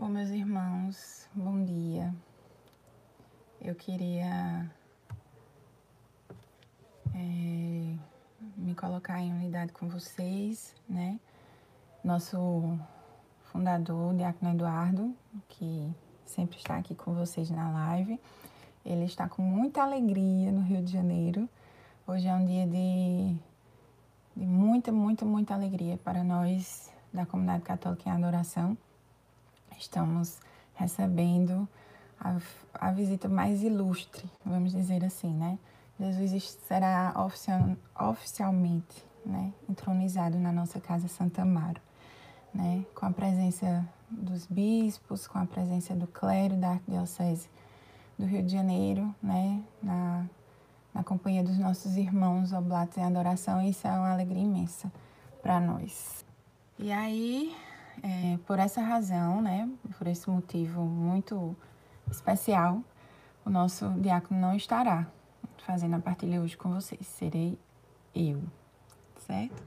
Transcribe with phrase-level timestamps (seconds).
[0.00, 2.14] Bom, meus irmãos, bom dia.
[3.60, 4.70] Eu queria
[7.12, 7.96] é,
[8.56, 11.18] me colocar em unidade com vocês, né?
[12.04, 12.78] Nosso
[13.50, 15.16] fundador, Diácono Eduardo,
[15.48, 15.92] que
[16.24, 18.20] sempre está aqui com vocês na live.
[18.86, 21.48] Ele está com muita alegria no Rio de Janeiro.
[22.06, 23.34] Hoje é um dia de,
[24.36, 28.78] de muita, muita, muita alegria para nós da comunidade católica em adoração
[29.78, 30.38] estamos
[30.74, 31.68] recebendo
[32.20, 32.36] a,
[32.74, 35.58] a visita mais ilustre, vamos dizer assim, né?
[35.98, 41.80] Jesus será oficial, oficialmente né, entronizado na nossa casa Santa Amaro,
[42.54, 47.48] né, com a presença dos bispos, com a presença do clero da Arquidiocese
[48.18, 50.24] do Rio de Janeiro, né, na,
[50.94, 54.90] na companhia dos nossos irmãos oblatos em adoração, isso é uma alegria imensa
[55.42, 56.24] para nós.
[56.78, 57.56] E aí,
[58.02, 61.56] é, por essa razão, né, por esse motivo muito
[62.10, 62.82] especial,
[63.44, 65.06] o nosso diácono não estará
[65.58, 67.58] fazendo a partilha hoje com vocês, serei
[68.14, 68.40] eu,
[69.26, 69.62] certo?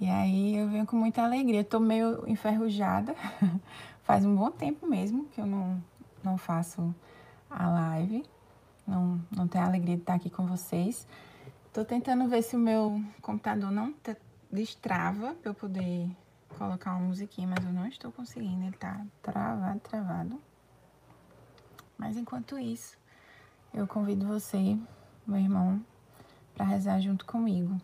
[0.00, 3.14] E aí eu venho com muita alegria, estou meio enferrujada,
[4.02, 5.82] faz um bom tempo mesmo que eu não,
[6.22, 6.94] não faço
[7.48, 8.24] a live,
[8.86, 11.06] não, não tenho a alegria de estar aqui com vocês.
[11.66, 13.94] Estou tentando ver se o meu computador não
[14.50, 16.08] destrava para eu poder
[16.54, 18.64] colocar uma musiquinha, mas eu não estou conseguindo.
[18.64, 20.40] Ele tá travado, travado.
[21.98, 22.96] Mas enquanto isso,
[23.72, 24.78] eu convido você,
[25.26, 25.84] meu irmão,
[26.54, 27.80] para rezar junto comigo.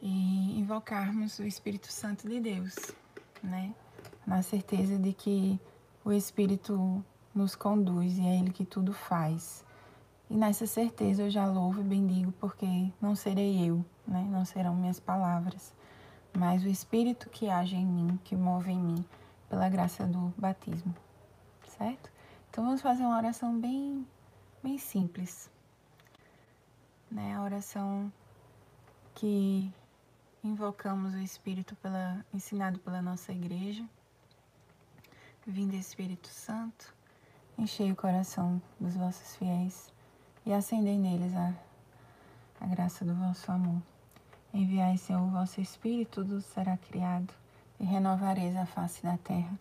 [0.00, 2.74] E invocarmos o Espírito Santo de Deus,
[3.42, 3.74] né?
[4.26, 5.60] Na certeza de que
[6.04, 9.64] o Espírito nos conduz e é Ele que tudo faz.
[10.28, 14.26] E nessa certeza eu já louvo e bendigo, porque não serei eu, né?
[14.30, 15.72] Não serão minhas palavras,
[16.36, 19.04] mas o Espírito que age em mim, que move em mim,
[19.48, 20.94] pela graça do batismo,
[21.66, 22.10] certo?
[22.50, 24.06] Então vamos fazer uma oração bem,
[24.62, 25.50] bem simples,
[27.10, 27.34] né?
[27.34, 28.12] A oração
[29.14, 29.72] que
[30.44, 33.84] invocamos o Espírito pela, ensinado pela nossa igreja.
[35.46, 36.94] Vindo Espírito Santo,
[37.56, 39.92] enchei o coração dos vossos fiéis
[40.44, 41.54] e acendei neles a,
[42.60, 43.80] a graça do vosso amor.
[44.56, 47.30] Enviai, Senhor, o vosso Espírito, tudo será criado,
[47.78, 49.60] e renovareis a face da terra.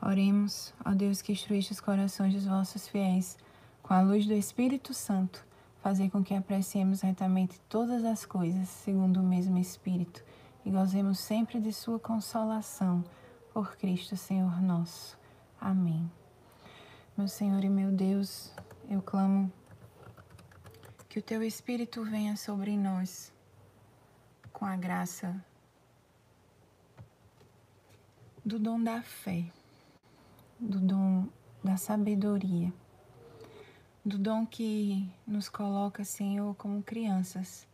[0.00, 3.36] Oremos, ó Deus que instruíste os corações dos vossos fiéis,
[3.82, 5.44] com a luz do Espírito Santo,
[5.82, 10.22] fazer com que apreciemos retamente todas as coisas, segundo o mesmo Espírito,
[10.64, 13.04] e gozemos sempre de sua consolação,
[13.52, 15.18] por Cristo Senhor nosso.
[15.60, 16.08] Amém.
[17.16, 18.52] Meu Senhor e meu Deus,
[18.88, 19.52] eu clamo
[21.08, 23.36] que o teu Espírito venha sobre nós
[24.58, 25.40] com a graça
[28.44, 29.44] do dom da fé,
[30.58, 31.28] do dom
[31.62, 32.72] da sabedoria,
[34.04, 37.68] do dom que nos coloca, Senhor, como crianças,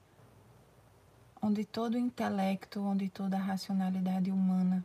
[1.40, 4.84] onde todo o intelecto, onde toda a racionalidade humana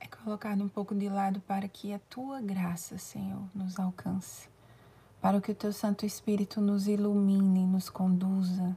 [0.00, 4.48] é colocado um pouco de lado para que a tua graça, Senhor, nos alcance
[5.26, 8.76] para que o teu Santo Espírito nos ilumine, nos conduza,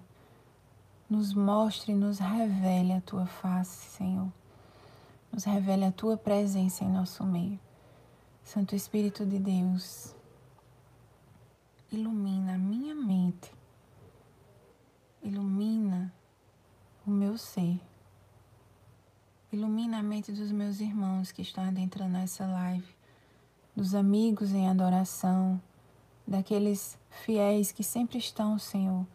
[1.08, 4.34] nos mostre, nos revele a tua face, Senhor.
[5.32, 7.60] Nos revele a tua presença em nosso meio.
[8.44, 10.16] Santo Espírito de Deus,
[11.92, 13.54] ilumina a minha mente,
[15.22, 16.12] ilumina
[17.06, 17.80] o meu ser,
[19.52, 22.96] ilumina a mente dos meus irmãos que estão adentrando nessa live,
[23.76, 25.62] dos amigos em adoração,
[26.30, 29.06] daqueles fiéis que sempre estão, Senhor,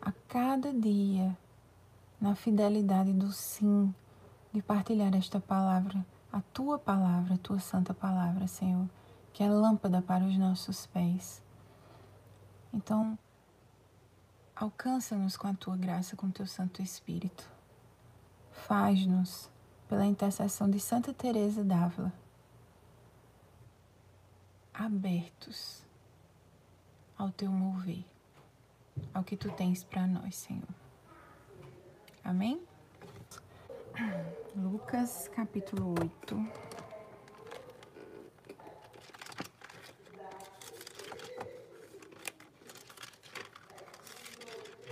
[0.00, 1.36] a cada dia
[2.20, 3.92] na fidelidade do sim,
[4.52, 8.86] de partilhar esta palavra, a tua palavra, a tua santa palavra, Senhor,
[9.32, 11.42] que é lâmpada para os nossos pés.
[12.70, 13.18] Então,
[14.54, 17.50] alcança-nos com a tua graça, com o teu Santo Espírito.
[18.50, 19.50] Faz-nos,
[19.88, 22.12] pela intercessão de Santa Teresa d'Ávila,
[24.74, 25.82] abertos
[27.22, 28.04] ao teu mover,
[29.14, 30.66] ao que tu tens para nós, Senhor.
[32.24, 32.60] Amém?
[34.56, 36.46] Lucas capítulo 8.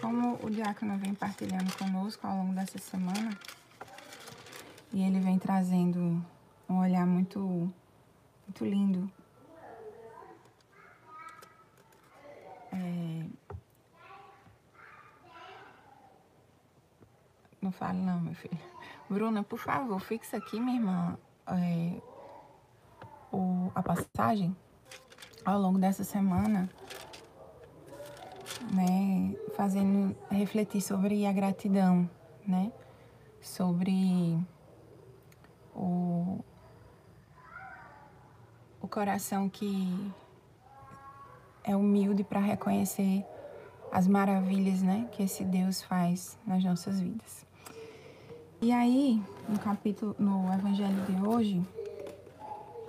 [0.00, 3.36] Como o diácono vem partilhando conosco ao longo dessa semana,
[4.92, 6.24] e ele vem trazendo
[6.68, 7.40] um olhar muito,
[8.46, 9.10] muito lindo
[17.60, 18.58] não fale não, meu filho.
[19.08, 22.00] Bruna, por favor, fixa aqui, minha irmã, é,
[23.32, 24.56] o, a passagem
[25.44, 26.68] ao longo dessa semana,
[28.72, 32.08] né, fazendo refletir sobre a gratidão,
[32.46, 32.72] né,
[33.40, 34.38] sobre
[35.74, 36.44] o,
[38.80, 40.12] o coração que
[41.64, 43.24] é humilde para reconhecer
[43.92, 47.49] as maravilhas, né, que esse Deus faz nas nossas vidas.
[48.62, 51.66] E aí, no capítulo, no evangelho de hoje,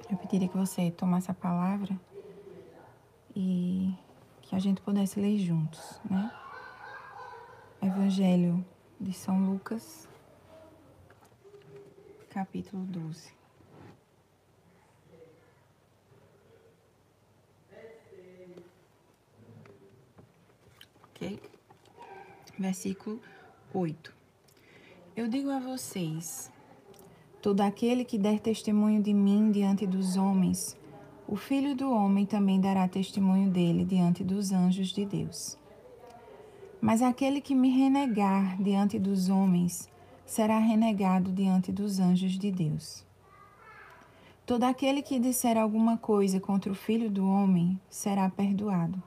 [0.09, 1.97] eu pediria que você tomasse a palavra
[3.33, 3.95] e
[4.41, 6.29] que a gente pudesse ler juntos, né?
[7.81, 8.65] Evangelho
[8.99, 10.09] de São Lucas,
[12.31, 13.33] capítulo 12.
[21.05, 21.41] Ok?
[22.59, 23.21] Versículo
[23.73, 24.20] 8.
[25.21, 26.51] Eu digo a vocês:
[27.43, 30.75] todo aquele que der testemunho de mim diante dos homens,
[31.27, 35.59] o Filho do Homem também dará testemunho dele diante dos anjos de Deus.
[36.81, 39.87] Mas aquele que me renegar diante dos homens
[40.25, 43.05] será renegado diante dos anjos de Deus.
[44.43, 48.99] Todo aquele que disser alguma coisa contra o Filho do Homem será perdoado.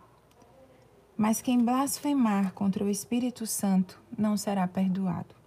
[1.16, 5.42] Mas quem blasfemar contra o Espírito Santo não será perdoado.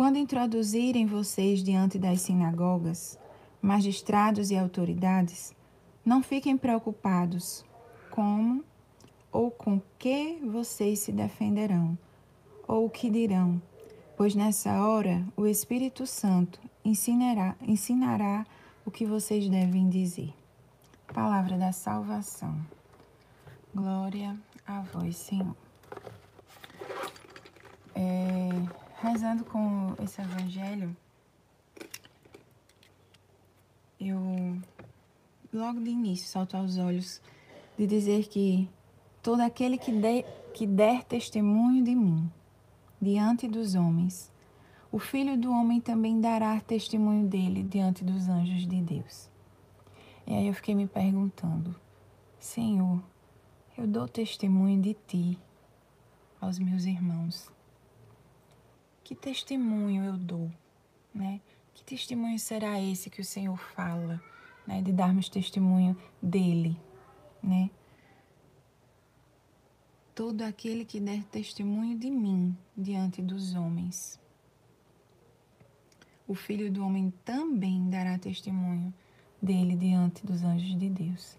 [0.00, 3.18] Quando introduzirem vocês diante das sinagogas,
[3.60, 5.54] magistrados e autoridades,
[6.02, 7.62] não fiquem preocupados
[8.10, 8.64] como
[9.30, 11.98] ou com que vocês se defenderão,
[12.66, 13.60] ou o que dirão,
[14.16, 18.46] pois nessa hora o Espírito Santo ensinará, ensinará
[18.86, 20.32] o que vocês devem dizer.
[21.12, 22.58] Palavra da salvação.
[23.74, 24.34] Glória
[24.66, 25.54] a vós, Senhor.
[27.94, 28.48] É,
[29.00, 30.94] rezando com esse evangelho,
[33.98, 34.60] eu
[35.52, 37.20] logo de início salto aos olhos
[37.78, 38.68] de dizer que
[39.22, 42.30] todo aquele que, de, que der testemunho de mim
[43.00, 44.30] diante dos homens,
[44.92, 49.30] o Filho do Homem também dará testemunho dele diante dos anjos de Deus.
[50.26, 51.74] E aí eu fiquei me perguntando,
[52.38, 53.02] Senhor,
[53.78, 55.38] eu dou testemunho de Ti
[56.40, 57.50] aos meus irmãos.
[59.10, 60.48] Que testemunho eu dou,
[61.12, 61.40] né?
[61.74, 64.22] Que testemunho será esse que o Senhor fala,
[64.64, 66.76] né, de darmos testemunho dele,
[67.42, 67.68] né?
[70.14, 74.16] Todo aquele que der testemunho de mim diante dos homens.
[76.28, 78.94] O Filho do Homem também dará testemunho
[79.42, 81.36] dele diante dos anjos de Deus.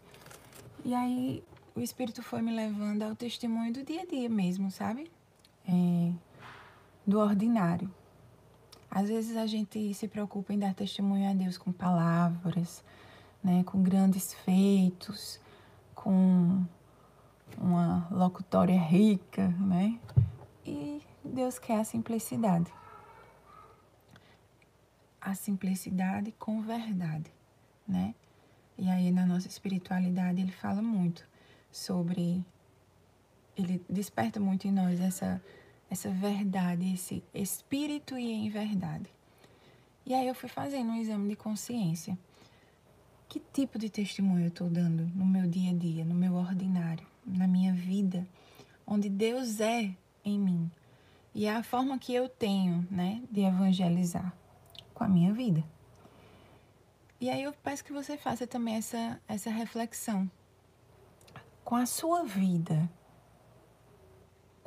[0.83, 1.41] E aí
[1.73, 5.09] o Espírito foi me levando ao testemunho do dia a dia mesmo, sabe?
[5.65, 6.11] É,
[7.11, 7.89] do ordinário
[8.91, 12.83] às vezes a gente se preocupa em dar testemunho a Deus com palavras,
[13.41, 15.39] né, com grandes feitos,
[15.95, 16.65] com
[17.57, 19.97] uma locutória rica, né?
[20.65, 22.69] E Deus quer a simplicidade.
[25.21, 27.31] A simplicidade com verdade,
[27.87, 28.13] né?
[28.77, 31.25] E aí na nossa espiritualidade ele fala muito
[31.71, 32.43] sobre
[33.55, 35.41] ele desperta muito em nós essa
[35.91, 39.13] essa verdade, esse espírito e em verdade.
[40.05, 42.17] E aí eu fui fazendo um exame de consciência.
[43.27, 47.05] Que tipo de testemunho eu estou dando no meu dia a dia, no meu ordinário,
[47.25, 48.25] na minha vida,
[48.87, 49.93] onde Deus é
[50.23, 50.71] em mim?
[51.35, 54.33] E é a forma que eu tenho, né, de evangelizar
[54.93, 55.61] com a minha vida.
[57.19, 60.29] E aí eu peço que você faça também essa, essa reflexão.
[61.65, 62.89] Com a sua vida,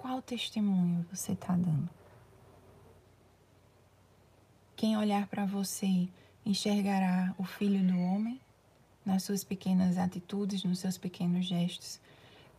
[0.04, 1.88] qual testemunho você está dando?
[4.76, 6.06] Quem olhar para você
[6.44, 8.38] enxergará o Filho do Homem
[9.02, 11.98] nas suas pequenas atitudes, nos seus pequenos gestos.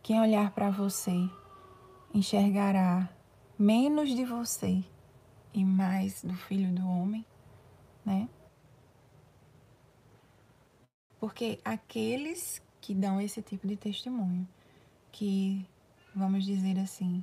[0.02, 1.30] Quem olhar para você
[2.12, 3.08] enxergará
[3.56, 4.82] menos de você
[5.54, 7.24] e mais do Filho do Homem,
[8.04, 8.28] né?
[11.20, 14.48] Porque aqueles que dão esse tipo de testemunho,
[15.12, 15.64] que,
[16.12, 17.22] vamos dizer assim,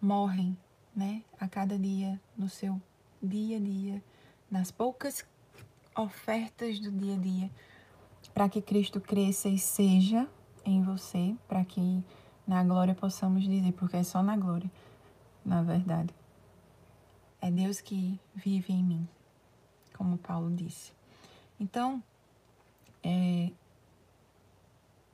[0.00, 0.56] morrem,
[0.94, 2.80] né, a cada dia no seu
[3.22, 4.02] dia a dia,
[4.50, 5.24] nas poucas
[5.96, 7.50] ofertas do dia a dia,
[8.32, 10.26] para que Cristo cresça e seja
[10.64, 12.02] em você, para que
[12.46, 14.70] na glória possamos dizer, porque é só na glória,
[15.44, 16.14] na verdade.
[17.40, 19.08] É Deus que vive em mim,
[19.96, 20.92] como Paulo disse.
[21.58, 22.02] Então,
[23.02, 23.50] é,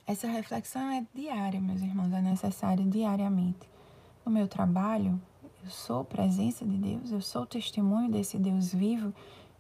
[0.07, 3.76] essa reflexão é diária, meus irmãos, é necessária diariamente
[4.27, 5.21] no meu trabalho,
[5.63, 9.15] Eu sou presença de Deus, eu sou testemunho desse Deus vivo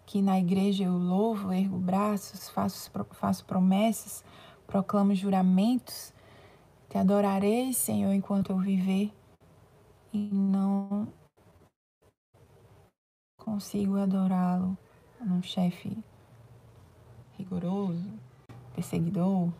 [0.04, 4.24] que na igreja eu louvo, ergo braços, faço, faço promessas,
[4.66, 6.12] proclamo juramentos.
[6.88, 9.12] Te adorarei, Senhor, enquanto eu viver
[10.12, 11.08] e não
[13.36, 14.76] consigo adorá-lo
[15.20, 15.96] num chefe
[17.36, 18.08] rigoroso,
[18.74, 19.52] perseguidor,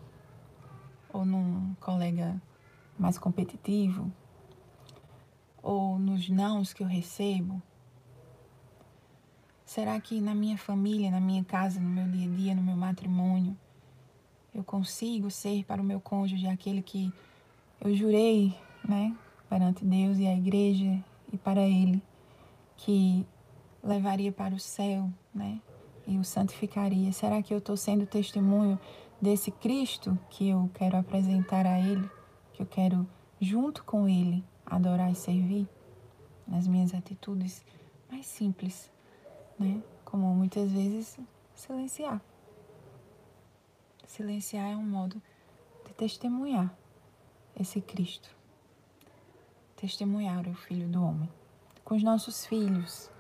[1.12, 2.40] ou num colega
[2.96, 4.12] mais competitivo,
[5.66, 7.60] ou nos nãos que eu recebo?
[9.64, 12.76] Será que na minha família, na minha casa, no meu dia a dia, no meu
[12.76, 13.56] matrimônio,
[14.54, 17.12] eu consigo ser para o meu cônjuge aquele que
[17.80, 18.56] eu jurei,
[18.88, 19.12] né,
[19.50, 22.00] perante Deus e a igreja e para ele,
[22.76, 23.26] que
[23.82, 25.60] levaria para o céu, né,
[26.06, 27.10] e o santificaria?
[27.10, 28.78] Será que eu estou sendo testemunho
[29.20, 32.08] desse Cristo que eu quero apresentar a Ele,
[32.52, 33.04] que eu quero,
[33.40, 35.68] junto com Ele, adorar e servir
[36.46, 37.64] nas minhas atitudes
[38.10, 38.90] mais simples,
[39.58, 39.82] né?
[40.04, 41.18] Como muitas vezes
[41.54, 42.20] silenciar.
[44.06, 45.20] Silenciar é um modo
[45.84, 46.72] de testemunhar
[47.58, 48.34] esse Cristo.
[49.76, 51.28] Testemunhar o Filho do Homem.
[51.84, 53.10] Com os nossos filhos,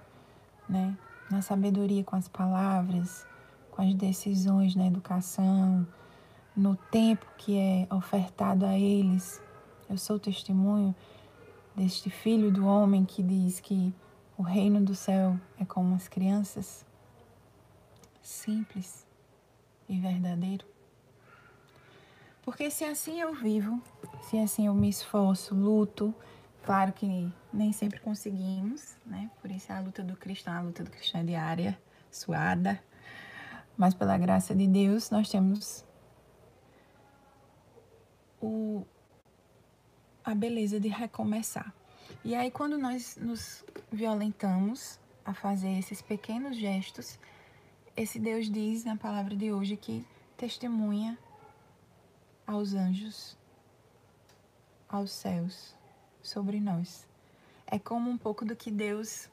[0.68, 0.96] né?
[1.30, 3.26] Na sabedoria com as palavras,
[3.70, 5.86] com as decisões na educação,
[6.56, 9.42] no tempo que é ofertado a eles.
[9.88, 10.94] Eu sou testemunho
[11.76, 13.94] deste filho do homem que diz que
[14.38, 16.84] o reino do céu é como as crianças,
[18.22, 19.06] simples
[19.86, 20.66] e verdadeiro.
[22.42, 23.80] Porque se assim eu vivo,
[24.22, 26.14] se assim eu me esforço, luto,
[26.62, 29.30] claro que nem sempre conseguimos, né?
[29.42, 31.78] Por isso é a luta do cristão, a luta do cristão é diária,
[32.10, 32.82] suada,
[33.76, 35.84] mas pela graça de Deus nós temos
[38.40, 38.86] o,
[40.26, 41.72] a beleza de recomeçar.
[42.24, 47.16] E aí, quando nós nos violentamos a fazer esses pequenos gestos,
[47.96, 50.04] esse Deus diz na palavra de hoje que
[50.36, 51.16] testemunha
[52.44, 53.38] aos anjos,
[54.88, 55.76] aos céus,
[56.20, 57.06] sobre nós.
[57.64, 59.30] É como um pouco do que Deus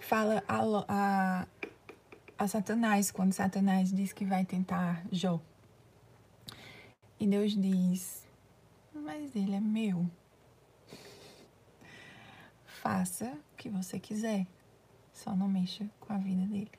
[0.00, 1.46] fala a, a,
[2.36, 5.40] a Satanás, quando Satanás diz que vai tentar Jó.
[7.20, 8.25] E Deus diz:
[9.06, 10.10] Mas ele é meu.
[12.64, 14.44] Faça o que você quiser,
[15.12, 16.72] só não mexa com a vida dele.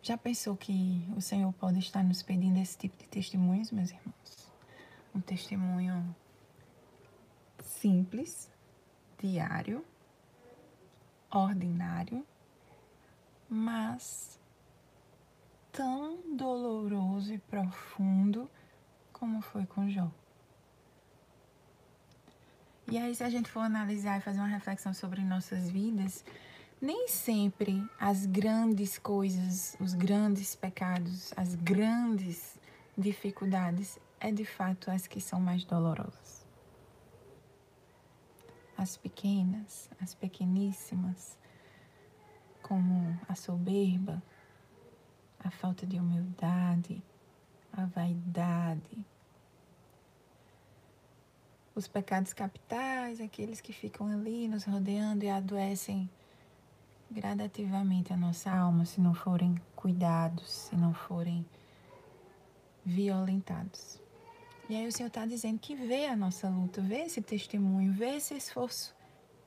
[0.00, 4.50] Já pensou que o Senhor pode estar nos pedindo esse tipo de testemunhos, meus irmãos?
[5.14, 6.16] Um testemunho
[7.62, 8.50] simples,
[9.18, 9.84] diário,
[11.30, 12.26] ordinário,
[13.50, 14.40] mas
[15.70, 18.50] tão doloroso e profundo
[19.20, 20.10] como foi com Jó.
[22.90, 26.24] E aí, se a gente for analisar e fazer uma reflexão sobre nossas vidas,
[26.80, 32.58] nem sempre as grandes coisas, os grandes pecados, as grandes
[32.96, 36.46] dificuldades é de fato as que são mais dolorosas.
[38.76, 41.38] As pequenas, as pequeníssimas,
[42.62, 44.22] como a soberba,
[45.38, 47.02] a falta de humildade,
[47.72, 49.06] a vaidade,
[51.74, 56.08] os pecados capitais, aqueles que ficam ali nos rodeando e adoecem
[57.10, 61.44] gradativamente a nossa alma se não forem cuidados, se não forem
[62.84, 64.00] violentados.
[64.68, 68.16] E aí o Senhor está dizendo que vê a nossa luta, vê esse testemunho, vê
[68.16, 68.94] esse esforço.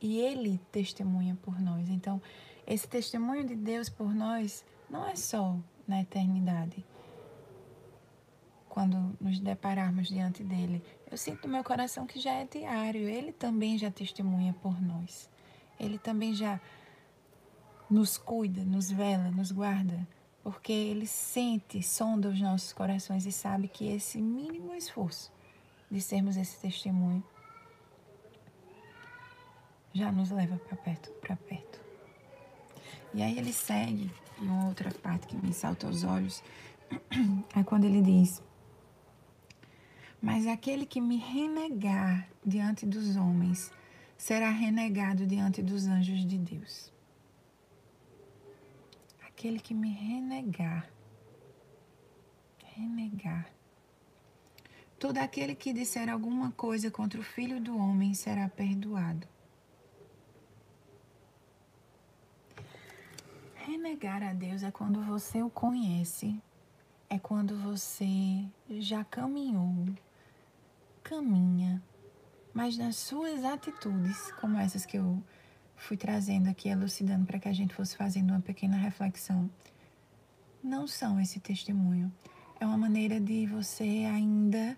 [0.01, 1.88] E Ele testemunha por nós.
[1.88, 2.22] Então,
[2.68, 6.86] esse testemunho de Deus por nós não é só na eternidade.
[8.68, 13.08] Quando nos depararmos diante dele, eu sinto no meu coração que já é diário.
[13.08, 15.29] Ele também já testemunha por nós.
[15.79, 16.60] Ele também já
[17.88, 20.08] nos cuida, nos vela, nos guarda,
[20.41, 25.32] porque ele sente, sonda os nossos corações e sabe que esse mínimo esforço
[25.91, 27.24] de sermos esse testemunho
[29.93, 31.79] já nos leva para perto, para perto.
[33.13, 36.43] E aí ele segue, em uma outra parte que me salta aos olhos,
[37.55, 38.41] é quando ele diz:
[40.24, 43.70] Mas aquele que me renegar diante dos homens
[44.18, 46.89] será renegado diante dos anjos de Deus.
[49.27, 50.89] Aquele que me renegar,
[52.74, 53.51] renegar.
[54.98, 59.27] Todo aquele que disser alguma coisa contra o filho do homem será perdoado.
[63.56, 66.42] Renegar a Deus é quando você o conhece,
[67.10, 69.94] é quando você já caminhou,
[71.03, 71.81] caminha
[72.53, 75.22] mas nas suas atitudes, como essas que eu
[75.75, 79.50] fui trazendo aqui, elucidando para que a gente fosse fazendo uma pequena reflexão,
[80.63, 82.13] não são esse testemunho.
[82.60, 84.77] É uma maneira de você ainda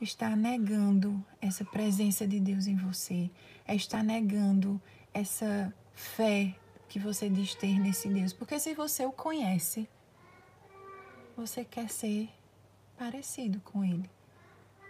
[0.00, 3.28] estar negando essa presença de Deus em você,
[3.66, 4.80] é estar negando
[5.12, 6.54] essa fé
[6.88, 8.32] que você diz ter nesse Deus.
[8.32, 9.88] Porque se você o conhece,
[11.36, 12.30] você quer ser
[12.96, 14.08] parecido com ele.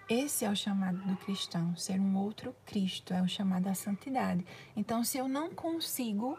[0.08, 4.42] Esse é o chamado do cristão, ser um outro Cristo, é o chamado à santidade.
[4.74, 6.38] Então, se eu não consigo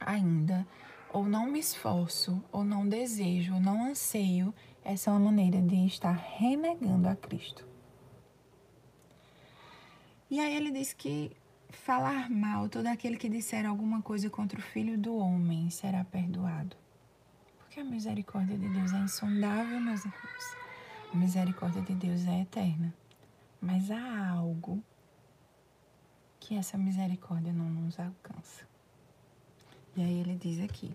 [0.00, 0.66] ainda,
[1.12, 5.86] ou não me esforço, ou não desejo, ou não anseio, essa é uma maneira de
[5.86, 7.66] estar renegando a Cristo.
[10.30, 11.36] E aí ele diz que
[11.70, 16.74] falar mal, todo aquele que disser alguma coisa contra o filho do homem será perdoado.
[17.58, 20.63] Porque a misericórdia de Deus é insondável, meus irmãos.
[21.14, 22.92] A misericórdia de Deus é eterna.
[23.60, 24.82] Mas há algo
[26.40, 28.66] que essa misericórdia não nos alcança.
[29.96, 30.92] E aí ele diz aqui: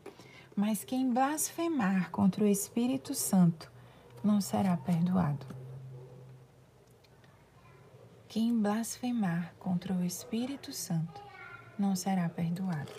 [0.54, 3.72] Mas quem blasfemar contra o Espírito Santo
[4.22, 5.48] não será perdoado.
[8.28, 11.24] Quem blasfemar contra o Espírito Santo
[11.78, 12.92] não será perdoado.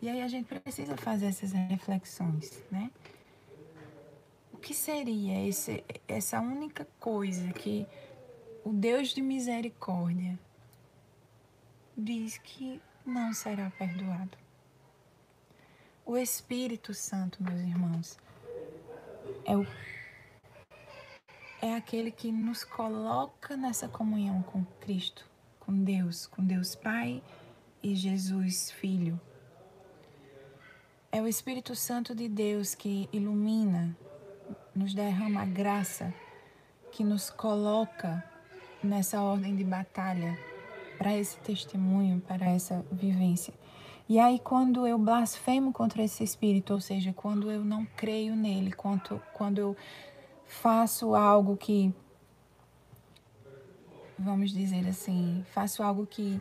[0.00, 2.92] E aí a gente precisa fazer essas reflexões, né?
[4.60, 7.86] Que seria esse, essa única coisa que
[8.64, 10.38] o Deus de misericórdia
[11.96, 14.38] diz que não será perdoado?
[16.04, 18.18] O Espírito Santo, meus irmãos,
[19.44, 19.66] é, o,
[21.62, 25.24] é aquele que nos coloca nessa comunhão com Cristo,
[25.58, 27.22] com Deus, com Deus Pai
[27.82, 29.20] e Jesus Filho.
[31.12, 33.96] É o Espírito Santo de Deus que ilumina
[34.74, 36.12] nos derrama a graça
[36.92, 38.24] que nos coloca
[38.82, 40.38] nessa ordem de batalha
[40.98, 43.54] para esse testemunho, para essa vivência.
[44.08, 48.72] E aí, quando eu blasfemo contra esse espírito, ou seja, quando eu não creio nele,
[48.72, 49.76] quando, quando eu
[50.46, 51.94] faço algo que,
[54.18, 56.40] vamos dizer assim, faço algo que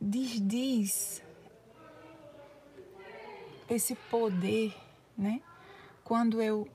[0.00, 1.22] desdiz
[3.68, 4.74] esse poder,
[5.16, 5.42] né?
[6.08, 6.66] Quando eu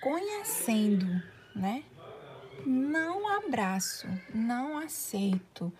[0.00, 1.22] conhecendo,
[1.54, 1.84] né?
[2.66, 5.72] Não abraço, não aceito,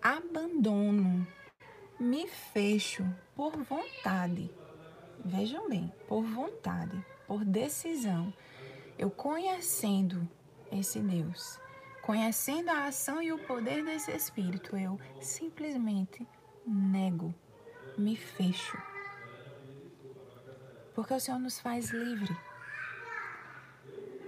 [0.00, 1.26] abandono,
[2.00, 4.50] me fecho por vontade.
[5.22, 8.32] Vejam bem, por vontade, por decisão.
[8.98, 10.26] Eu conhecendo
[10.72, 11.60] esse Deus,
[12.00, 16.26] conhecendo a ação e o poder desse Espírito, eu simplesmente
[16.66, 17.34] nego,
[17.98, 18.95] me fecho
[20.96, 22.34] porque o Senhor nos faz livre.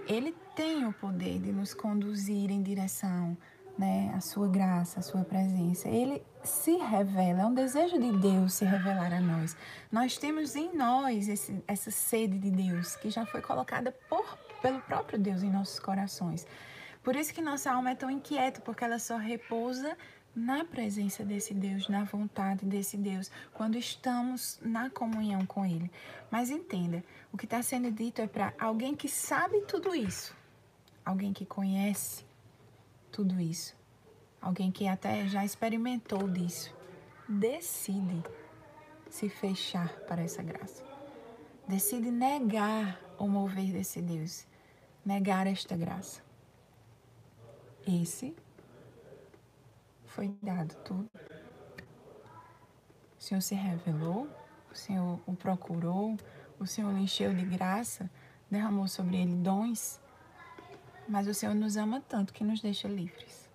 [0.07, 3.35] Ele tem o poder de nos conduzir em direção
[3.75, 5.89] né, à sua graça, à sua presença.
[5.89, 9.57] Ele se revela, é um desejo de Deus se revelar a nós.
[9.91, 14.79] Nós temos em nós esse, essa sede de Deus que já foi colocada por, pelo
[14.81, 16.45] próprio Deus em nossos corações.
[17.01, 19.97] Por isso que nossa alma é tão inquieta, porque ela só repousa
[20.39, 25.91] na presença desse Deus, na vontade desse Deus, quando estamos na comunhão com Ele.
[26.31, 30.33] Mas entenda, o que está sendo dito é para alguém que sabe tudo isso,
[31.03, 32.23] alguém que conhece
[33.11, 33.75] tudo isso,
[34.41, 36.73] alguém que até já experimentou disso,
[37.27, 38.23] decide
[39.09, 40.83] se fechar para essa graça,
[41.67, 44.47] decide negar o mover desse Deus,
[45.05, 46.21] negar esta graça.
[47.85, 48.35] Esse
[50.09, 51.09] foi dado tudo.
[53.17, 54.27] O Senhor se revelou,
[54.71, 56.17] o Senhor o procurou,
[56.59, 58.09] o Senhor o encheu de graça,
[58.49, 59.99] derramou sobre ele dons,
[61.07, 63.49] mas o Senhor nos ama tanto que nos deixa livres.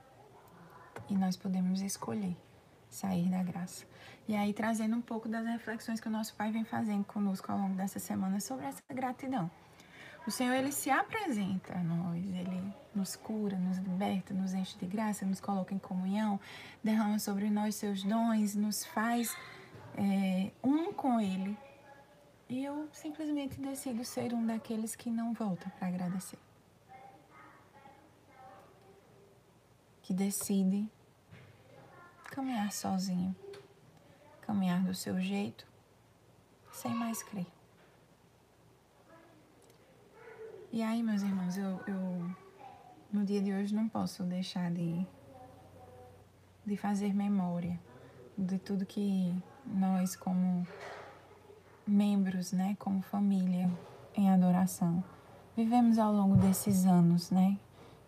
[1.09, 2.37] E nós podemos escolher
[2.89, 3.85] sair da graça.
[4.27, 7.59] E aí, trazendo um pouco das reflexões que o nosso Pai vem fazendo conosco ao
[7.59, 9.51] longo dessa semana sobre essa gratidão.
[10.27, 14.87] O Senhor, ele se apresenta a nós, ele nos cura, nos liberta, nos enche de
[14.87, 16.41] graça, nos coloca em comunhão,
[16.83, 19.37] derrama sobre nós seus dons, nos faz
[19.97, 21.57] é, um com ele.
[22.49, 26.39] E eu simplesmente decido ser um daqueles que não volta para agradecer.
[30.03, 30.89] Que decide
[32.31, 33.35] caminhar sozinho,
[34.43, 35.67] caminhar do seu jeito,
[36.73, 37.47] sem mais crer.
[40.75, 42.31] E aí, meus irmãos, eu, eu
[43.13, 45.07] no dia de hoje não posso deixar de,
[46.67, 47.79] de fazer memória
[48.37, 49.33] de tudo que
[49.65, 50.67] nós, como
[51.87, 53.71] membros, né, como família
[54.17, 55.05] em adoração,
[55.57, 57.57] vivemos ao longo desses anos, né,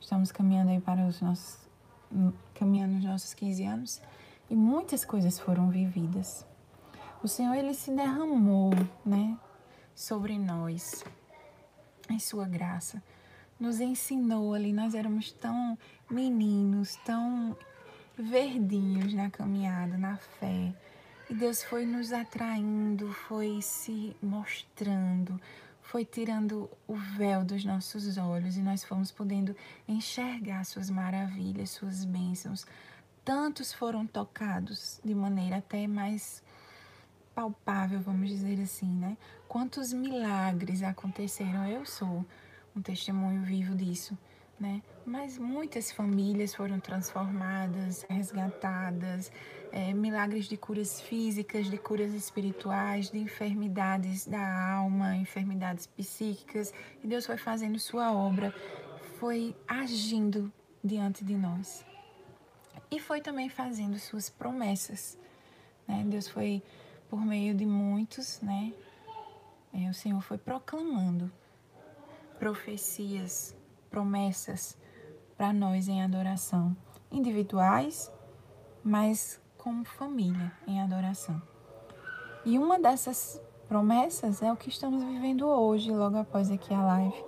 [0.00, 1.60] Estamos caminhando aí para os nossos
[2.52, 4.02] caminhando os nossos 15 anos
[4.50, 6.44] e muitas coisas foram vividas.
[7.22, 8.72] O Senhor ele se derramou,
[9.04, 9.38] né,
[9.94, 11.04] sobre nós
[12.12, 13.02] em sua graça.
[13.58, 15.78] Nos ensinou ali, nós éramos tão
[16.10, 17.56] meninos, tão
[18.16, 20.74] verdinhos na caminhada, na fé.
[21.28, 25.40] E Deus foi nos atraindo, foi se mostrando,
[25.82, 29.56] foi tirando o véu dos nossos olhos e nós fomos podendo
[29.88, 32.66] enxergar suas maravilhas, suas bênçãos.
[33.24, 36.42] Tantos foram tocados de maneira até mais
[37.36, 39.14] palpável, vamos dizer assim, né?
[39.46, 41.68] Quantos milagres aconteceram?
[41.68, 42.24] Eu sou
[42.74, 44.16] um testemunho vivo disso,
[44.58, 44.82] né?
[45.04, 49.30] Mas muitas famílias foram transformadas, resgatadas,
[49.70, 56.72] é, milagres de curas físicas, de curas espirituais, de enfermidades da alma, enfermidades psíquicas.
[57.04, 58.54] E Deus foi fazendo sua obra,
[59.20, 60.50] foi agindo
[60.82, 61.84] diante de nós.
[62.90, 65.18] E foi também fazendo suas promessas.
[65.86, 66.02] Né?
[66.06, 66.62] Deus foi,
[67.08, 68.72] por meio de muitos, né?
[69.72, 71.30] É, o Senhor foi proclamando
[72.38, 73.54] profecias,
[73.90, 74.76] promessas
[75.36, 76.76] para nós em adoração,
[77.10, 78.10] individuais,
[78.82, 81.40] mas como família em adoração.
[82.44, 87.24] E uma dessas promessas é o que estamos vivendo hoje, logo após aqui a live.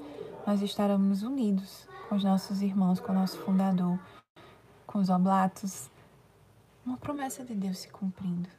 [0.47, 3.99] Nós estaremos unidos com os nossos irmãos, com o nosso fundador,
[4.87, 5.91] com os oblatos.
[6.87, 8.58] Uma promessa de Deus se cumprindo.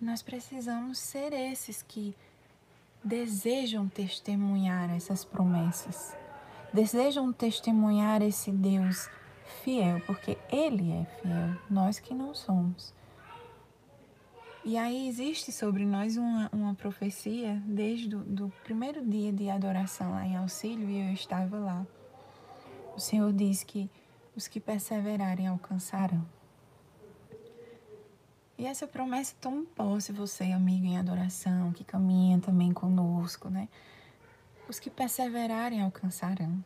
[0.00, 2.14] E nós precisamos ser esses que
[3.02, 6.16] desejam testemunhar essas promessas,
[6.72, 9.08] desejam testemunhar esse Deus
[9.62, 12.94] fiel, porque Ele é fiel, nós que não somos.
[14.64, 20.26] E aí existe sobre nós uma, uma profecia desde o primeiro dia de adoração lá
[20.26, 21.86] em Auxílio, e eu estava lá.
[22.94, 23.90] O Senhor diz que
[24.36, 26.37] os que perseverarem alcançarão.
[28.58, 33.68] E essa promessa toma posse você, amigo em adoração, que caminha também conosco, né?
[34.68, 36.62] Os que perseverarem alcançarão.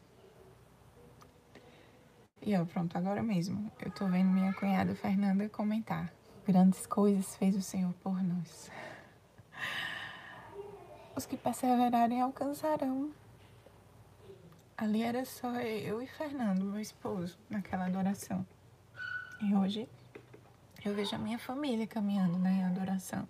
[2.40, 3.70] E ó, pronto, agora mesmo.
[3.78, 6.10] Eu tô vendo minha cunhada Fernanda comentar.
[6.46, 8.70] Grandes coisas fez o Senhor por nós.
[11.14, 13.12] Os que perseverarem alcançarão.
[14.78, 18.46] Ali era só eu e Fernando, meu esposo, naquela adoração.
[19.42, 19.86] E hoje
[20.88, 23.28] eu vejo a minha família caminhando né, adoração,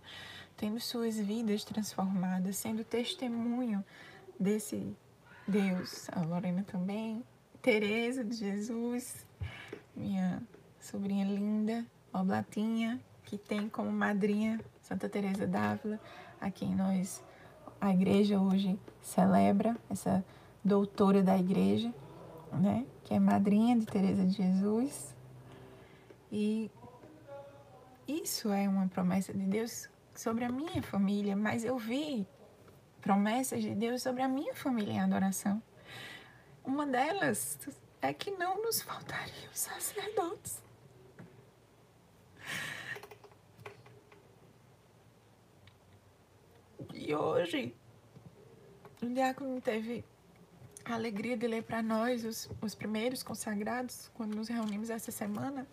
[0.56, 3.84] tendo suas vidas transformadas, sendo testemunho
[4.38, 4.96] desse
[5.46, 6.08] Deus.
[6.12, 7.24] A Lorena também,
[7.60, 9.26] Tereza de Jesus,
[9.94, 10.42] minha
[10.80, 16.00] sobrinha linda, Oblatinha, que tem como madrinha Santa Teresa d'Ávila,
[16.40, 17.22] a quem nós,
[17.80, 20.24] a igreja hoje celebra, essa
[20.64, 21.94] doutora da igreja,
[22.52, 25.14] né, que é madrinha de Teresa de Jesus.
[26.30, 26.70] E
[28.06, 32.26] isso é uma promessa de Deus sobre a minha família, mas eu vi
[33.00, 35.62] promessas de Deus sobre a minha família em adoração.
[36.64, 37.58] Uma delas
[38.00, 40.62] é que não nos faltariam sacerdotes.
[46.94, 47.74] E hoje,
[49.02, 50.04] o diácono teve
[50.84, 55.66] a alegria de ler para nós os, os primeiros consagrados, quando nos reunimos essa semana,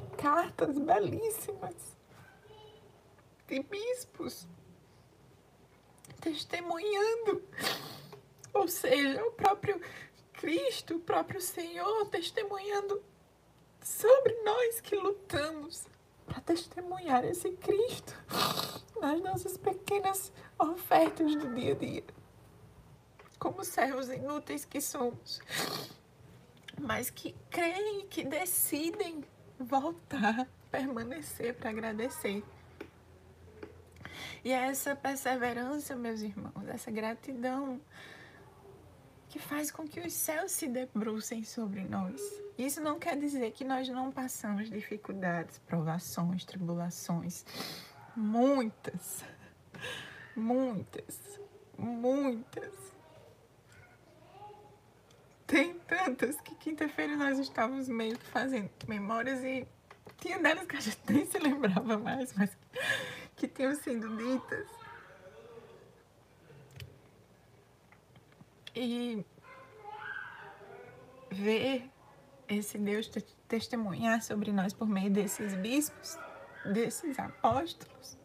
[0.00, 1.74] cartas belíssimas
[3.46, 4.46] de bispos
[6.20, 7.42] testemunhando,
[8.52, 9.80] ou seja, o próprio
[10.34, 13.02] Cristo, o próprio Senhor, testemunhando
[13.82, 15.86] sobre nós que lutamos
[16.26, 18.14] para testemunhar esse Cristo
[19.00, 22.04] nas nossas pequenas ofertas do dia a dia.
[23.38, 25.40] Como servos inúteis que somos,
[26.78, 29.24] mas que creem, que decidem
[29.58, 32.42] voltar, permanecer para agradecer.
[34.44, 37.80] E é essa perseverança, meus irmãos, essa gratidão
[39.28, 42.20] que faz com que os céus se debrucem sobre nós.
[42.56, 47.44] Isso não quer dizer que nós não passamos dificuldades, provações, tribulações.
[48.16, 49.22] Muitas,
[50.34, 51.40] muitas,
[51.76, 52.97] muitas.
[55.48, 59.66] Tem tantas que quinta-feira nós estávamos meio que fazendo memórias e
[60.18, 62.50] tinha delas que a gente nem se lembrava mais, mas
[63.34, 64.68] que tinham sido ditas.
[68.76, 69.24] E
[71.30, 71.90] ver
[72.46, 73.10] esse Deus
[73.48, 76.18] testemunhar sobre nós por meio desses bispos,
[76.74, 78.18] desses apóstolos,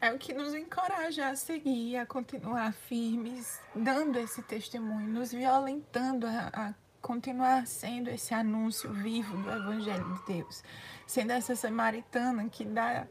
[0.00, 6.26] é o que nos encoraja a seguir, a continuar firmes, dando esse testemunho, nos violentando
[6.26, 10.62] a, a continuar sendo esse anúncio vivo do Evangelho de Deus,
[11.06, 13.06] sendo essa samaritana que dá,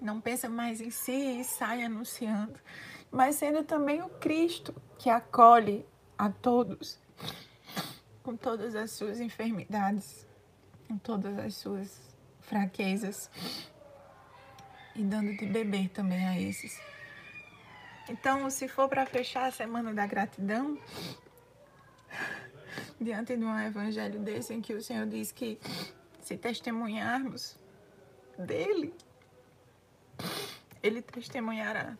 [0.00, 2.58] não pensa mais em si e sai anunciando,
[3.10, 5.86] mas sendo também o Cristo que acolhe
[6.18, 6.98] a todos
[8.22, 10.26] com todas as suas enfermidades,
[10.88, 12.00] com todas as suas
[12.40, 13.30] fraquezas
[14.96, 16.80] e dando de beber também a esses.
[18.08, 20.78] Então, se for para fechar a semana da gratidão,
[23.00, 25.58] diante de um evangelho desse em que o Senhor diz que
[26.20, 27.58] se testemunharmos
[28.38, 28.94] dele,
[30.82, 31.96] ele testemunhará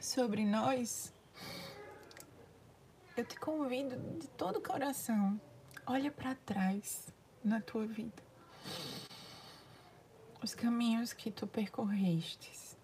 [0.00, 1.12] sobre nós.
[3.16, 5.40] Eu te convido de todo o coração,
[5.86, 7.12] olha para trás
[7.44, 8.22] na tua vida.
[10.44, 12.76] Os caminhos que tu percorrestes.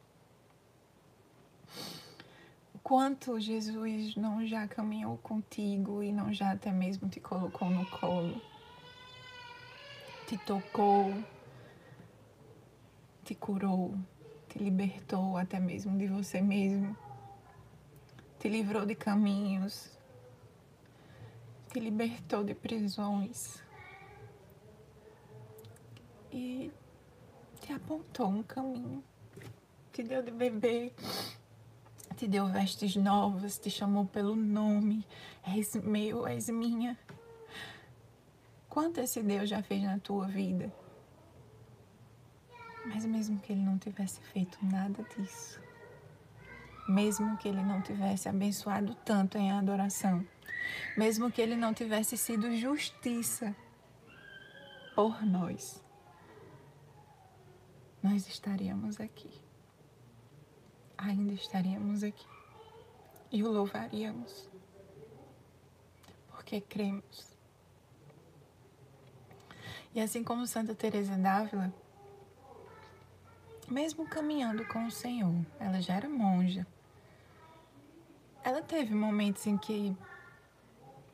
[2.82, 8.40] Quanto Jesus não já caminhou contigo e não já até mesmo te colocou no colo,
[10.26, 11.12] te tocou,
[13.24, 13.94] te curou,
[14.48, 16.96] te libertou até mesmo de você mesmo,
[18.38, 19.90] te livrou de caminhos,
[21.70, 23.62] te libertou de prisões
[26.32, 26.72] e
[27.60, 29.04] te apontou um caminho,
[29.92, 30.94] te deu de beber
[32.20, 35.06] te deu vestes novas, te chamou pelo nome,
[35.42, 36.98] és meu, és minha.
[38.68, 40.70] Quanto esse Deus já fez na tua vida?
[42.84, 45.58] Mas mesmo que ele não tivesse feito nada disso,
[46.86, 50.22] mesmo que ele não tivesse abençoado tanto em adoração,
[50.98, 53.56] mesmo que ele não tivesse sido justiça
[54.94, 55.82] por nós,
[58.02, 59.30] nós estaríamos aqui.
[60.96, 62.26] Ainda estaríamos aqui.
[63.32, 64.48] E o louvaríamos,
[66.28, 67.30] porque cremos.
[69.94, 71.72] E assim como Santa Teresa d'Ávila,
[73.68, 76.66] mesmo caminhando com o Senhor, ela já era monja.
[78.42, 79.96] Ela teve momentos em que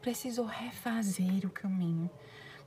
[0.01, 2.09] precisou refazer o caminho,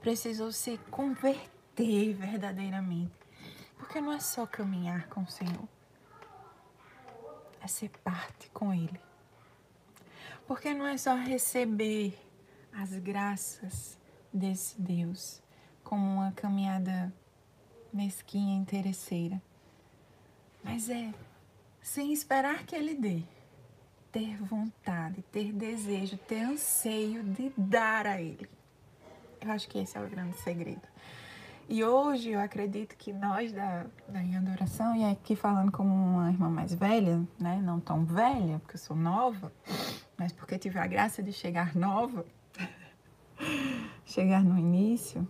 [0.01, 3.13] precisou se converter verdadeiramente,
[3.79, 5.67] porque não é só caminhar com o Senhor
[7.61, 8.99] é ser parte com Ele.
[10.47, 12.17] Porque não é só receber
[12.73, 13.97] as graças
[14.33, 15.41] desse Deus
[15.83, 17.13] como uma caminhada
[17.91, 19.41] mesquinha, interesseira,
[20.63, 21.11] mas é
[21.81, 23.23] sem esperar que Ele dê,
[24.11, 28.47] ter vontade, ter desejo, ter anseio de dar a Ele.
[29.41, 30.87] Eu acho que esse é o grande segredo.
[31.71, 36.31] E hoje eu acredito que nós da, da Em Adoração, e aqui falando como uma
[36.31, 37.61] irmã mais velha, né?
[37.61, 39.53] Não tão velha, porque eu sou nova,
[40.17, 42.25] mas porque tive a graça de chegar nova,
[44.03, 45.29] chegar no início.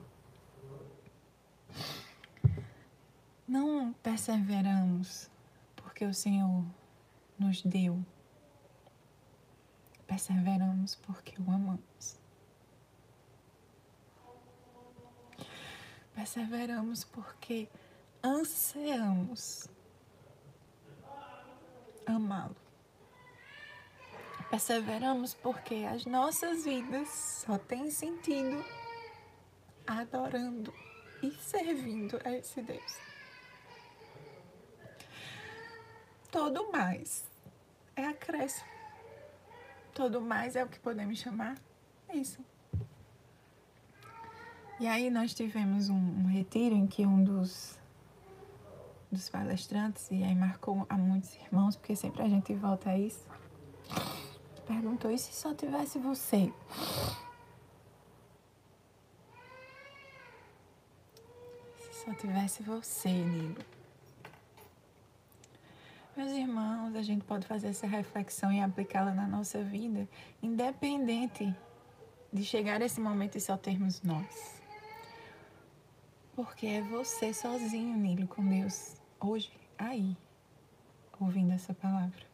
[3.46, 5.30] Não perseveramos
[5.76, 6.64] porque o Senhor
[7.38, 8.02] nos deu.
[10.08, 12.19] Perseveramos porque o amamos.
[16.20, 17.70] Perseveramos porque
[18.22, 19.70] ansiamos
[22.06, 22.58] amá-lo.
[24.50, 28.62] Perseveramos porque as nossas vidas só têm sentido
[29.88, 30.74] adorando
[31.24, 32.98] e servindo a esse Deus.
[36.30, 37.24] Todo mais
[37.96, 38.68] é acréscimo.
[39.94, 41.56] Todo mais é o que podemos chamar
[42.14, 42.44] isso.
[44.80, 47.78] E aí nós tivemos um, um retiro em que um dos,
[49.12, 53.28] dos palestrantes, e aí marcou a muitos irmãos, porque sempre a gente volta a isso,
[54.66, 56.54] perguntou, e se só tivesse você?
[61.82, 63.58] Se só tivesse você, Nilo.
[66.16, 70.08] Meus irmãos, a gente pode fazer essa reflexão e aplicá-la na nossa vida,
[70.42, 71.54] independente
[72.32, 74.59] de chegar esse momento e só termos nós.
[76.40, 80.16] Porque é você sozinho, Nilo, com Deus, hoje, aí,
[81.20, 82.26] ouvindo essa palavra.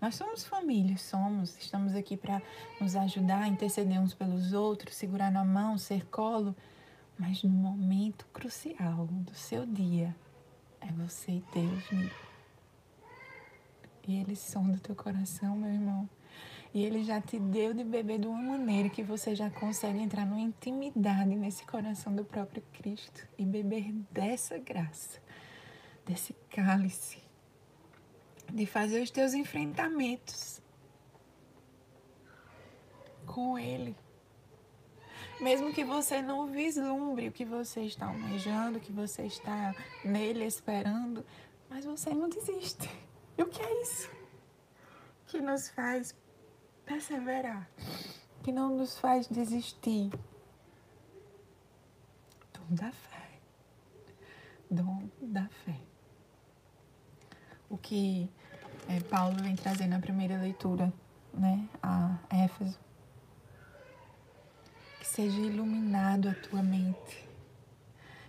[0.00, 2.40] Nós somos família, somos, estamos aqui para
[2.80, 6.56] nos ajudar, interceder uns pelos outros, segurar na mão, ser colo,
[7.18, 10.16] mas no momento crucial do seu dia,
[10.80, 12.10] é você e Deus, Nilo.
[14.08, 16.08] E eles são do teu coração, meu irmão.
[16.74, 20.24] E ele já te deu de beber de uma maneira que você já consegue entrar
[20.24, 25.20] numa intimidade nesse coração do próprio Cristo e beber dessa graça,
[26.06, 27.18] desse cálice,
[28.50, 30.62] de fazer os teus enfrentamentos
[33.26, 33.94] com Ele.
[35.40, 40.44] Mesmo que você não vislumbre o que você está almejando, o que você está nele
[40.44, 41.24] esperando,
[41.68, 42.88] mas você não desiste.
[43.36, 44.08] E o que é isso?
[45.26, 46.14] Que nos faz
[46.84, 47.68] perseverar,
[48.42, 50.10] que não nos faz desistir.
[52.52, 53.28] Dom da fé.
[54.70, 55.76] Dom da fé.
[57.68, 58.28] O que
[58.88, 60.92] é, Paulo vem trazer na primeira leitura,
[61.32, 62.78] né, a Éfeso.
[64.98, 67.28] Que seja iluminado a tua mente.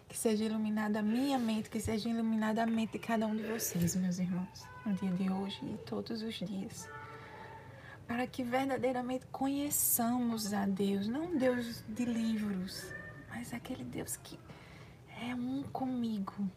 [0.08, 3.44] Que seja iluminada a minha mente, que seja iluminada a mente de cada um de
[3.44, 6.88] vocês, meus irmãos, no dia de hoje e todos os dias.
[8.08, 12.92] Para que verdadeiramente conheçamos a Deus, não um Deus de livros,
[13.30, 14.40] mas aquele Deus que
[15.22, 16.50] é um comigo.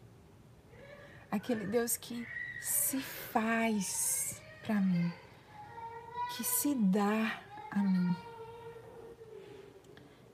[1.31, 2.27] Aquele Deus que
[2.61, 5.11] se faz para mim,
[6.35, 8.15] que se dá a mim.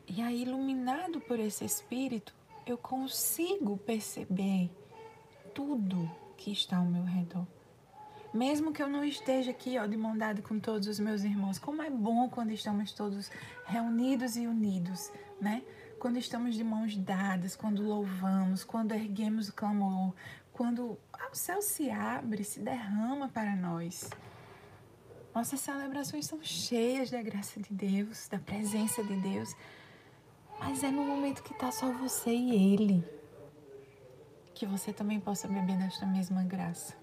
[0.08, 2.34] E aí, iluminado por esse Espírito,
[2.66, 4.70] eu consigo perceber
[5.54, 7.48] tudo que está ao meu redor.
[8.34, 11.60] Mesmo que eu não esteja aqui, ó, de mão dada com todos os meus irmãos,
[11.60, 13.30] como é bom quando estamos todos
[13.66, 15.62] reunidos e unidos, né?
[16.00, 20.14] Quando estamos de mãos dadas, quando louvamos, quando erguemos o clamor,
[20.52, 20.98] quando
[21.32, 24.10] o céu se abre, se derrama para nós.
[25.34, 29.56] Nossas celebrações são cheias da graça de Deus, da presença de Deus.
[30.60, 33.04] Mas é no momento que está só você e Ele
[34.54, 37.03] que você também possa beber desta mesma graça.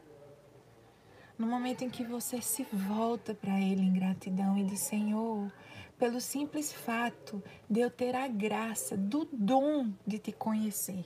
[1.40, 5.53] No momento em que você se volta para Ele em gratidão e diz: Senhor,
[5.98, 11.05] pelo simples fato de eu ter a graça do dom de te conhecer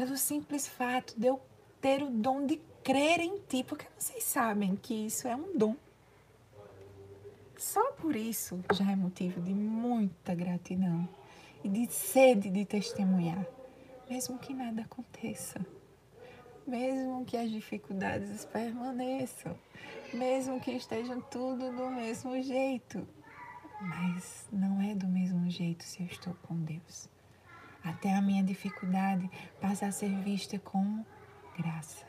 [0.00, 1.38] pelo simples fato de eu
[1.78, 5.76] ter o dom de crer em ti, porque vocês sabem que isso é um dom.
[7.58, 11.06] Só por isso já é motivo de muita gratidão
[11.62, 13.46] e de sede de testemunhar,
[14.08, 15.60] mesmo que nada aconteça,
[16.70, 19.54] mesmo que as dificuldades permaneçam,
[20.14, 23.06] mesmo que estejam tudo do mesmo jeito.
[23.80, 27.08] Mas não é do mesmo jeito se eu estou com Deus
[27.82, 29.30] até a minha dificuldade
[29.60, 31.04] passa a ser vista como
[31.58, 32.04] graça.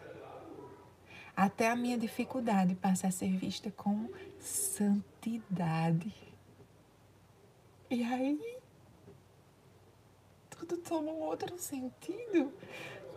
[1.35, 6.13] Até a minha dificuldade passa a ser vista como santidade.
[7.89, 8.57] E aí,
[10.49, 12.53] tudo toma um outro sentido,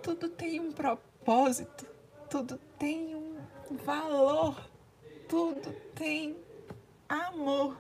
[0.03, 1.14] tudo tem um propósito,
[2.29, 4.57] tudo tem um valor,
[5.29, 6.37] tudo tem
[7.09, 7.77] amor.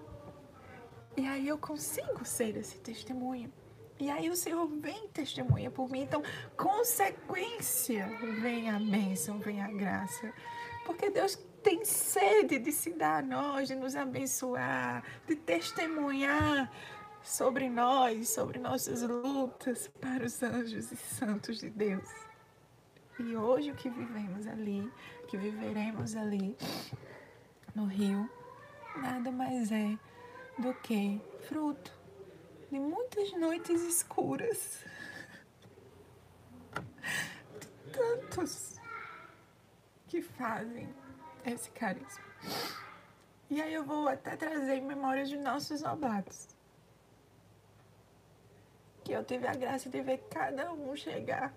[1.16, 3.52] E aí eu consigo ser esse testemunho.
[3.98, 6.02] E aí o Senhor vem testemunha por mim.
[6.02, 6.22] Então,
[6.56, 8.08] consequência,
[8.40, 10.32] vem a bênção, vem a graça.
[10.84, 16.70] Porque Deus tem sede de se dar a nós, de nos abençoar, de testemunhar
[17.22, 22.23] sobre nós, sobre nossas lutas para os anjos e santos de Deus.
[23.18, 24.92] E hoje o que vivemos ali,
[25.28, 26.56] que viveremos ali
[27.74, 28.28] no rio,
[28.96, 29.96] nada mais é
[30.58, 31.92] do que fruto
[32.70, 34.84] de muitas noites escuras,
[37.60, 38.80] de tantos
[40.08, 40.92] que fazem
[41.44, 42.24] esse carisma.
[43.48, 46.48] E aí eu vou até trazer memórias de nossos oblatos.
[49.04, 51.54] Que eu tive a graça de ver cada um chegar.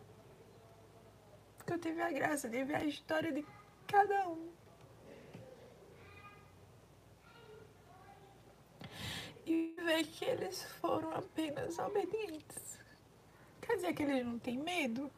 [1.67, 3.45] Que eu tive a graça de ver a história de
[3.86, 4.58] cada um.
[9.47, 12.77] e ver que eles foram apenas obedientes.
[13.62, 15.10] Quer dizer que eles não têm medo?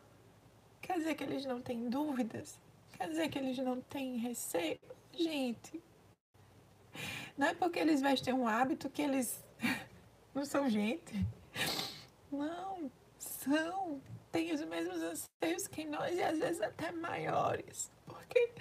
[0.81, 2.59] Quer dizer que eles não têm dúvidas?
[2.95, 4.79] Quer dizer que eles não têm receio?
[5.13, 5.81] Gente,
[7.37, 9.43] não é porque eles vestem um hábito que eles
[10.33, 11.25] não são gente.
[12.31, 13.99] Não, são.
[14.31, 17.91] Têm os mesmos anseios que nós e às vezes até maiores.
[18.05, 18.51] Porque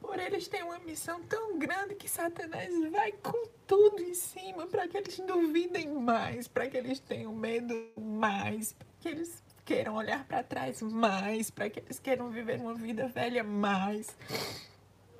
[0.00, 4.86] por eles têm uma missão tão grande que Satanás vai com tudo em cima para
[4.86, 10.24] que eles duvidem mais, para que eles tenham medo mais, para que eles queiram olhar
[10.26, 14.14] para trás mais, para que eles queiram viver uma vida velha mais.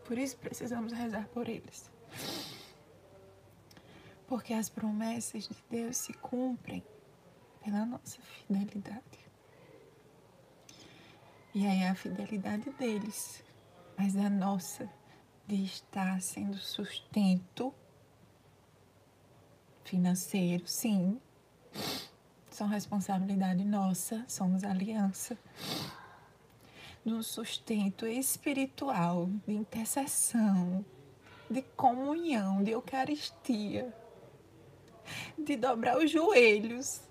[0.05, 1.91] Por isso precisamos rezar por eles.
[4.27, 6.85] Porque as promessas de Deus se cumprem
[7.65, 9.24] pela nossa fidelidade.
[11.55, 13.45] E aí é a fidelidade deles
[13.97, 14.89] mas a nossa
[15.47, 17.73] de estar sendo sustento
[19.85, 21.21] financeiro, sim,
[22.51, 25.37] são responsabilidade nossa, somos aliança.
[27.05, 30.85] No sustento espiritual, de intercessão,
[31.51, 33.95] de comunhão, de Eucaristia.
[35.37, 37.03] de dobrar os joelhos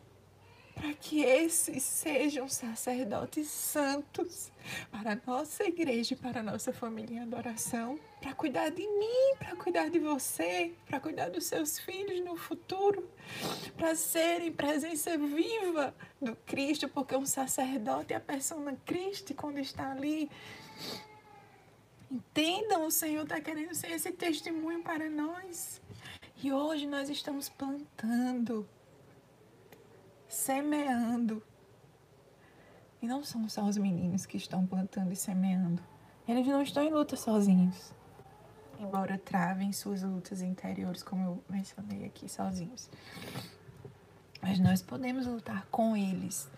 [0.84, 4.52] para que esses sejam sacerdotes santos
[4.92, 9.36] para a nossa igreja e para a nossa família em adoração, para cuidar de mim,
[9.40, 13.10] para cuidar de você, para cuidar dos seus filhos no futuro,
[13.78, 19.90] para serem presença viva do Cristo, porque um sacerdote é a persona Cristo quando está
[19.90, 20.30] ali.
[22.12, 25.82] Entendam, o Senhor está querendo ser esse testemunho para nós.
[26.44, 28.68] E hoje nós estamos plantando
[30.34, 31.44] semeando.
[33.02, 35.82] E não são só os meninos que estão plantando e semeando.
[36.28, 37.94] Eles não estão em luta sozinhos.
[38.80, 42.90] Embora travem suas lutas interiores, como eu mencionei aqui, sozinhos.
[44.42, 46.50] Mas nós podemos lutar com eles.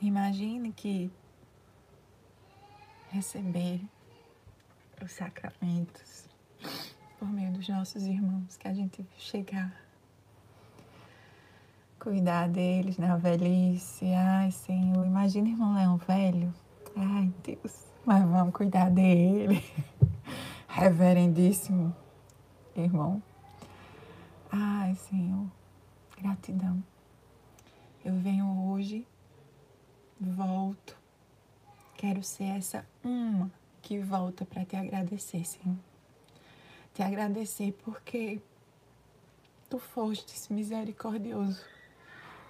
[0.00, 1.10] Imagine que
[3.08, 3.80] receber
[5.02, 6.28] os sacramentos
[7.18, 9.85] por meio dos nossos irmãos, que a gente chegar
[12.06, 14.04] cuidar deles na velhice.
[14.14, 16.54] Ai, Senhor, imagina irmão Leão velho.
[16.94, 19.60] Ai, Deus, mas vamos cuidar dele.
[20.68, 21.92] Reverendíssimo
[22.76, 23.20] irmão.
[24.52, 25.50] Ai, Senhor,
[26.16, 26.80] gratidão.
[28.04, 29.04] Eu venho hoje,
[30.20, 30.96] volto.
[31.96, 33.50] Quero ser essa uma
[33.82, 35.76] que volta para te agradecer, Senhor.
[36.94, 38.40] Te agradecer porque
[39.68, 41.74] tu fostes misericordioso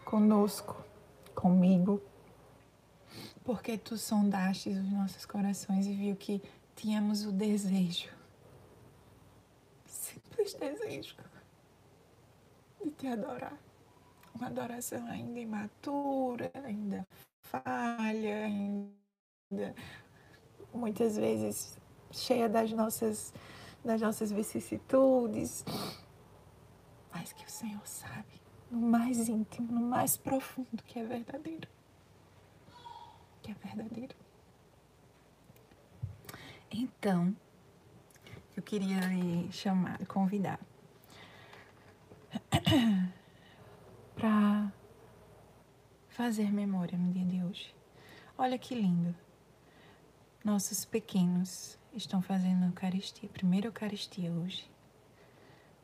[0.07, 0.77] conosco,
[1.35, 2.01] comigo,
[3.45, 6.41] porque tu sondaste os nossos corações e viu que
[6.77, 8.09] tínhamos o desejo,
[9.85, 11.17] simples desejo,
[12.83, 13.59] de te adorar.
[14.33, 17.07] Uma adoração ainda imatura, ainda
[17.41, 19.75] falha, ainda
[20.73, 21.79] muitas vezes
[22.13, 23.35] cheia das nossas,
[23.85, 25.65] das nossas vicissitudes,
[27.13, 28.36] mas que o Senhor sabe
[28.77, 31.67] no mais íntimo, no mais profundo, que é verdadeiro.
[33.43, 34.15] Que é verdadeiro.
[36.71, 37.35] Então,
[38.55, 40.61] eu queria lhe chamar, convidar
[44.15, 44.71] para
[46.11, 47.75] fazer memória no dia de hoje.
[48.37, 49.15] Olha que lindo.
[50.45, 54.71] Nossos pequenos estão fazendo a Eucaristia, primeira Eucaristia hoje,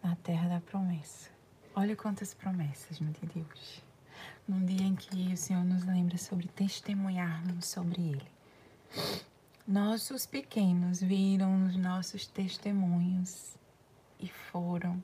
[0.02, 1.31] na terra da promessa.
[1.74, 3.82] Olha quantas promessas no dia de hoje.
[4.46, 8.26] Num dia em que o Senhor nos lembra sobre testemunharmos sobre Ele.
[9.66, 13.56] Nossos pequenos viram os nossos testemunhos
[14.20, 15.02] e foram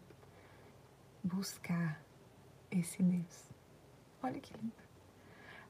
[1.25, 1.99] buscar
[2.71, 3.45] esse Deus.
[4.23, 4.73] Olha que lindo.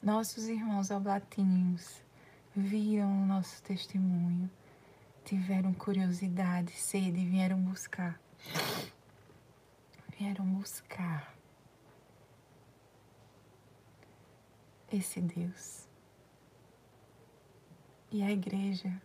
[0.02, 2.02] Nossos irmãos oblatinhos
[2.56, 4.50] viram o nosso testemunho,
[5.24, 8.18] tiveram curiosidade, sede e vieram buscar
[10.18, 11.32] vieram buscar
[14.92, 15.86] esse Deus.
[18.10, 19.00] E a igreja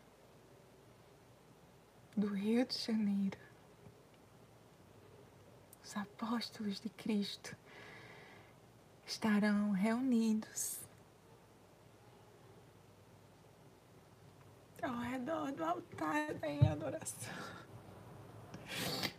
[2.18, 3.38] do Rio de Janeiro,
[5.84, 7.55] os apóstolos de Cristo,
[9.05, 10.80] estarão reunidos
[14.82, 17.34] ao redor do altar em adoração,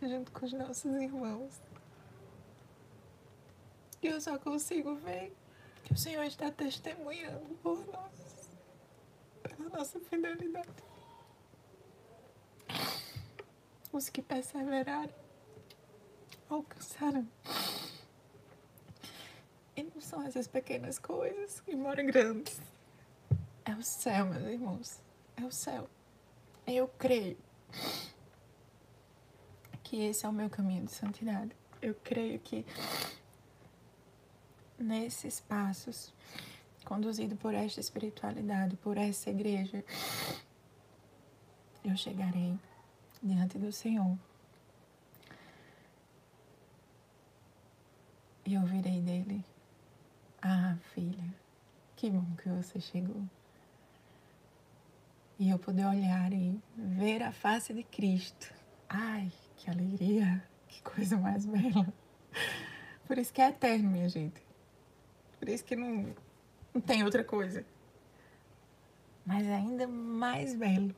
[0.01, 1.61] junto com os nossos irmãos.
[4.05, 5.35] E eu só consigo ver
[5.83, 8.51] que o Senhor está testemunhando por nós,
[9.41, 10.69] pela nossa fidelidade.
[13.91, 15.09] Os que perseverarem
[16.47, 17.27] alcançarão.
[19.75, 22.61] E não são essas pequenas coisas, embora grandes.
[23.65, 25.01] É o céu, meus irmãos.
[25.35, 25.89] É o céu.
[26.67, 27.39] Eu creio
[29.81, 31.55] que esse é o meu caminho de santidade.
[31.81, 32.63] Eu creio que
[34.77, 36.13] nesses passos,
[36.83, 39.83] conduzido por esta espiritualidade, por essa igreja,
[41.83, 42.57] eu chegarei
[43.21, 44.17] diante do Senhor.
[48.45, 49.43] E ouvirei dele:
[50.41, 51.33] Ah, filha,
[51.95, 53.23] que bom que você chegou.
[55.37, 58.53] E eu poder olhar e ver a face de Cristo.
[58.87, 61.91] Ai, que alegria, que coisa mais bela.
[63.05, 64.44] Por isso que é eterno, minha gente.
[65.39, 66.15] Por isso que não,
[66.73, 67.65] não tem outra coisa.
[69.25, 70.95] Mas ainda mais belo,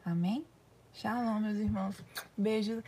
[0.05, 0.45] Amém?
[0.93, 1.95] Shalom, meus irmãos.
[2.37, 2.83] Beijo